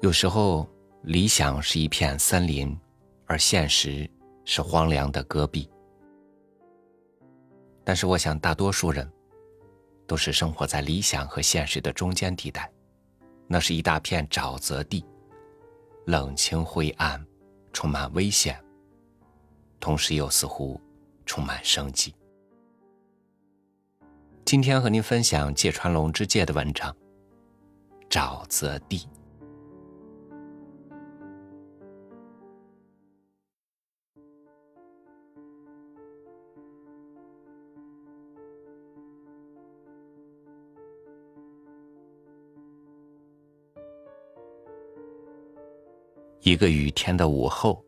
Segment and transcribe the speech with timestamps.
[0.00, 0.68] 有时候，
[1.02, 2.78] 理想是一片森林，
[3.26, 4.08] 而现实
[4.44, 5.68] 是荒凉的戈壁。
[7.82, 9.10] 但是，我想大多数人
[10.06, 12.70] 都是生活在理想和现实的中间地带，
[13.48, 15.04] 那是一大片沼泽地，
[16.06, 17.26] 冷清灰暗，
[17.72, 18.56] 充满危险，
[19.80, 20.80] 同时又似乎
[21.26, 22.14] 充满生机。
[24.44, 26.92] 今天和您分享芥川龙之介的文章
[28.08, 28.98] 《沼泽地》。
[46.48, 47.84] 一个雨天的午后，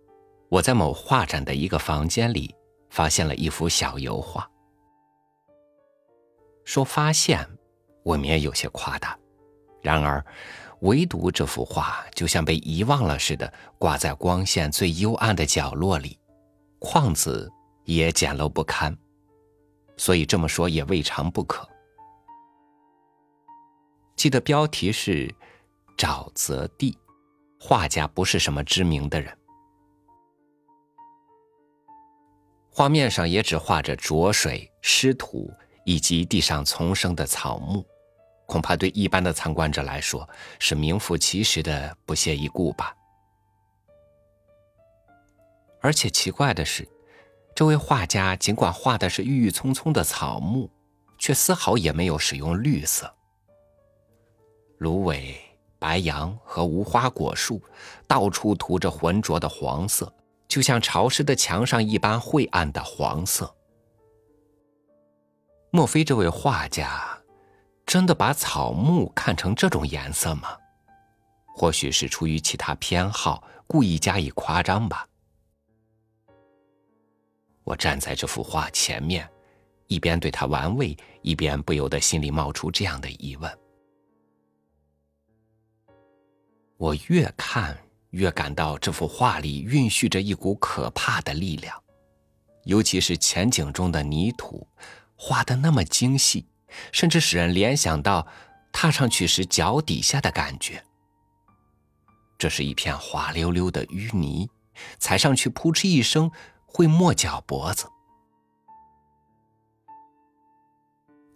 [0.51, 2.55] 我在某画展的一个房间里
[2.91, 4.47] 发现了一幅小油画。
[6.67, 7.49] 说发现，
[8.05, 9.19] 未免有些夸大。
[9.81, 10.23] 然而，
[10.81, 16.19] 唯独这幅画就像被遗忘了似的，挂在光线最幽暗的角落里，
[16.79, 17.51] 框子
[17.85, 18.95] 也简陋不堪。
[19.97, 21.67] 所以这么说也未尝不可。
[24.17, 25.27] 记得标题是
[25.97, 26.93] 《沼泽地》。
[27.63, 29.37] 画家不是什么知名的人，
[32.71, 35.53] 画面上也只画着浊水、湿土
[35.85, 37.85] 以及地上丛生的草木，
[38.47, 40.27] 恐怕对一般的参观者来说
[40.59, 42.97] 是名副其实的不屑一顾吧。
[45.83, 46.89] 而且奇怪的是，
[47.55, 50.71] 这位画家尽管画的是郁郁葱葱的草木，
[51.19, 53.15] 却丝毫也没有使用绿色，
[54.79, 55.39] 芦苇。
[55.81, 57.61] 白杨和无花果树
[58.07, 60.15] 到处涂着浑浊的黄色，
[60.47, 63.53] 就像潮湿的墙上一般晦暗的黄色。
[65.71, 67.19] 莫非这位画家
[67.87, 70.57] 真的把草木看成这种颜色吗？
[71.57, 75.07] 或许是出于其他偏好，故意加以夸张吧。
[77.65, 79.29] 我站在这幅画前面，
[79.87, 83.59] 一边对他玩味，一边不由得心里冒出这样的疑问。
[86.81, 87.77] 我越看
[88.09, 91.79] 越感到这幅画里蕴蓄着一股可怕的力量，
[92.65, 94.67] 尤其是前景中的泥土，
[95.15, 96.47] 画的那么精细，
[96.91, 98.27] 甚至使人联想到
[98.73, 100.83] 踏上去时脚底下的感觉。
[102.39, 104.49] 这是一片滑溜溜的淤泥，
[104.99, 106.33] 踩上去扑哧一声
[106.65, 107.87] 会没脚脖子。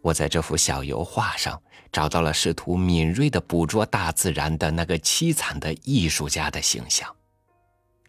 [0.04, 1.58] 我在这幅小油画上
[1.90, 7.08] 找到了试图敏锐的捕捉大自然的那个凄惨的艺术家的形象，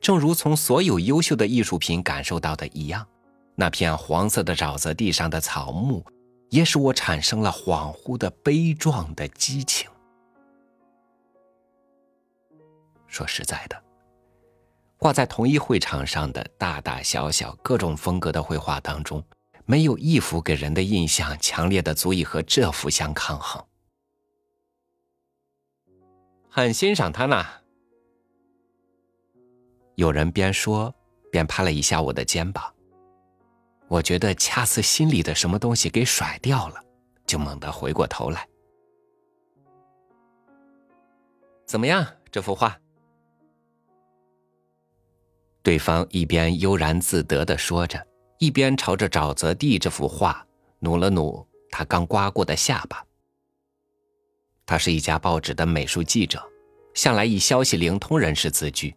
[0.01, 3.07] 正如从所有优秀的艺术品感受到的一样，
[3.55, 6.05] 那片黄色的沼泽地上的草木，
[6.49, 9.89] 也使我产生了恍惚的悲壮的激情。
[13.07, 13.83] 说实在的，
[14.97, 19.23] 挂在同一会场上的大大小小各种风格的绘画当中。
[19.65, 23.65] 没有一幅给人的印象强烈的足以和这幅相抗衡。
[26.49, 27.45] 很欣赏他呢。
[29.95, 30.93] 有人边说
[31.31, 32.73] 边拍了一下我的肩膀，
[33.87, 36.79] 我觉得恰似心里的什么东西给甩掉了，
[37.25, 38.47] 就猛地回过头来。
[41.65, 42.79] 怎么样，这幅画？
[45.63, 48.05] 对方一边悠然自得的说着。
[48.37, 50.45] 一边朝着沼泽地这幅画
[50.79, 53.05] 努了努他刚刮过的下巴。
[54.65, 56.43] 他是一家报纸的美术记者，
[56.93, 58.95] 向来以消息灵通人士自居，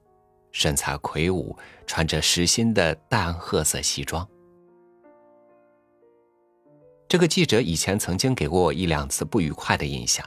[0.51, 1.57] 身材魁梧，
[1.87, 4.27] 穿着实心的淡褐色西装。
[7.07, 10.27] 这个记者以前曾经给过我一两次不愉快的印象，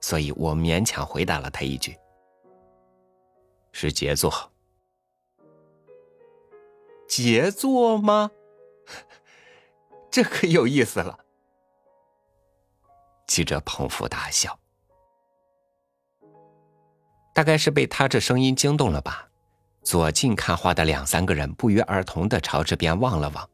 [0.00, 1.96] 所以我勉强回答了他一句
[3.72, 4.32] ：“是杰作。”
[7.08, 8.30] 杰作吗？
[10.16, 11.18] 这可有意思了。
[13.26, 14.58] 记者捧腹大笑，
[17.34, 19.28] 大概是被他这声音惊动了吧。
[19.82, 23.46] 左近看画的两三个人不约而同的朝这边望了望，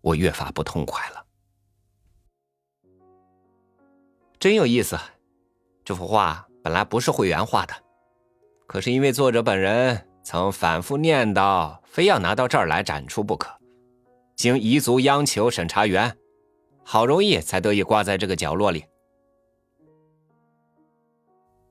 [0.00, 1.24] 我越发不痛快了。
[4.40, 4.98] 真有意思，
[5.84, 7.74] 这幅画本来不是会员画的，
[8.66, 13.56] 可是因为作者本人曾反复念叨，非要拿到这儿来展出不可。
[14.36, 16.16] 经彝族央求审查员，
[16.84, 18.84] 好容易才得以挂在这个角落里。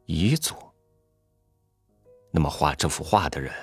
[0.08, 0.56] 彝族，
[2.32, 3.54] 那么画这幅画的人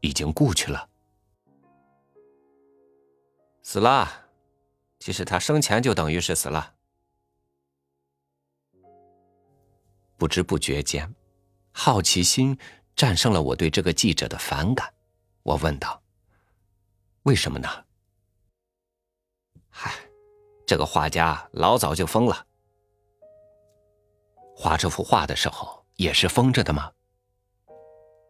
[0.00, 0.88] 已经故去了，
[3.62, 4.26] 死了。
[4.98, 6.74] 其实他生前就等于是死了。
[10.16, 11.14] 不知不觉间，
[11.70, 12.58] 好奇心
[12.96, 14.92] 战胜了我对这个记者的反感。
[15.44, 16.02] 我问道
[17.22, 17.68] ：“为什么呢？”
[19.80, 19.92] 嗨，
[20.66, 22.44] 这个画家老早就疯了。
[24.56, 26.90] 画这幅画的时候也是疯着的吗？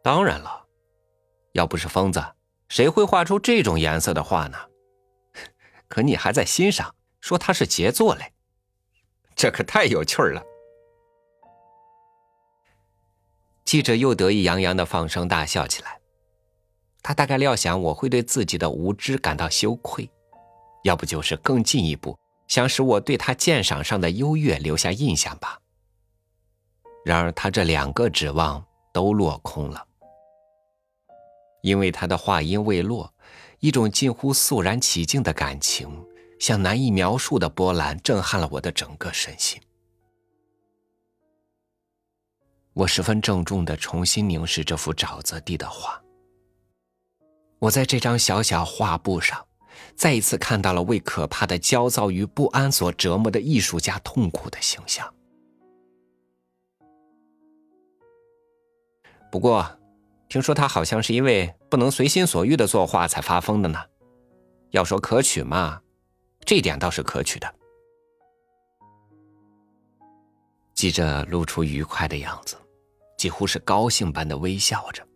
[0.02, 0.66] 当然了，
[1.52, 2.22] 要不是疯子，
[2.68, 4.58] 谁会画出这种颜色的画呢？
[5.88, 8.34] 可你还在欣赏，说它是杰作嘞，
[9.34, 10.42] 这可太有趣了。
[13.64, 15.98] 记者又得意洋洋的放声大笑起来。
[17.02, 20.10] 他大概料想我会对自己的无知感到羞愧，
[20.84, 25.60] 要不就是更进一步，想使我对他鉴赏上的优越留下印象吧。
[27.04, 29.86] 然而他这两个指望都落空了，
[31.62, 33.12] 因为他的话音未落，
[33.60, 36.04] 一种近乎肃然起敬的感情，
[36.38, 39.60] 像难以描述的波澜，震撼了我的整个身心。
[42.74, 46.00] 我十分郑重的重新凝视这幅沼泽地的画。
[47.58, 49.47] 我在这张小小画布上，
[49.94, 55.12] 再一次看到了为可怕的焦躁与不安所折磨的艺术家痛苦的形象。
[59.30, 59.78] 不过，
[60.28, 63.78] 听说他好像是因为不能随心所欲的作画才发疯的呢。
[64.70, 65.82] 要说可取嘛，
[66.40, 67.54] 这点倒是可取的。
[70.74, 72.56] 记者露出愉快的样子，
[73.16, 75.06] 几乎是高兴般的微笑着。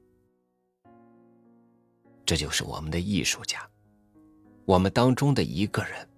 [2.27, 3.69] 这就是我们的艺术家，
[4.65, 6.09] 我们当中的一个人，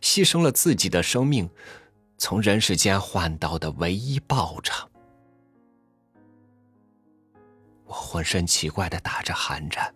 [0.00, 1.48] 牺牲了自己的生命，
[2.18, 4.88] 从人世间换到的唯一报偿。
[7.84, 9.94] 我浑身奇怪的打着寒战，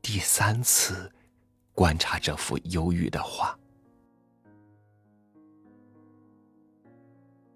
[0.00, 1.10] 第三次
[1.72, 3.58] 观察这幅忧郁的画。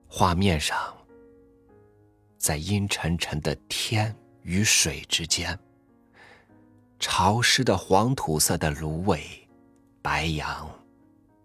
[0.09, 0.97] 画面上，
[2.37, 5.57] 在阴沉沉的天与水之间，
[6.99, 9.21] 潮湿的黄土色的芦苇、
[10.03, 10.69] 白杨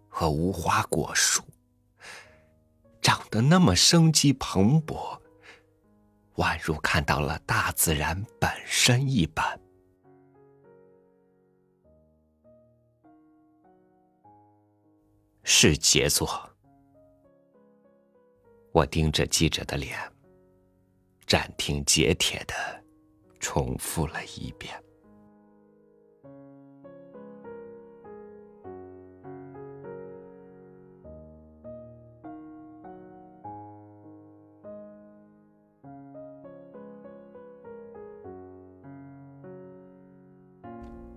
[0.08, 1.44] 和无花果树，
[3.02, 5.20] 长得那么生机蓬勃。
[6.36, 9.60] 宛如看到了大自然本身一般，
[15.44, 16.50] 是杰作。
[18.72, 20.00] 我盯着记者的脸，
[21.28, 22.56] 斩钉截铁的
[23.40, 24.82] 重复了一遍。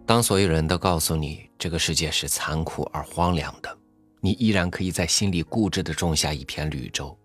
[0.06, 3.78] 当所有人都告诉你这个世界是残酷而荒凉的，
[4.20, 7.16] 你依然可以在心里固执的种下一片绿洲。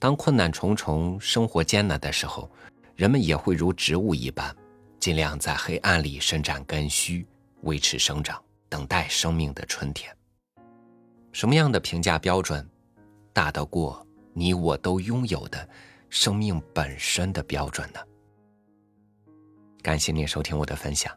[0.00, 2.50] 当困难重重、生活艰难的时候，
[2.96, 4.54] 人们也会如植物一般，
[4.98, 7.24] 尽量在黑暗里伸展根须，
[7.62, 10.12] 维持生长，等待生命的春天。
[11.32, 12.68] 什么样的评价标准，
[13.32, 15.68] 大得过你我都拥有的
[16.10, 18.00] 生命本身的标准呢？
[19.80, 21.16] 感谢您收听我的分享。